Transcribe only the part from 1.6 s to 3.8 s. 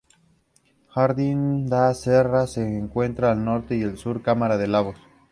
da Serra se encuentra al Norte